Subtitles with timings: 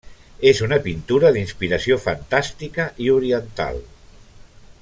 [0.51, 3.83] És una pintura d'inspiració fantàstica i oriental.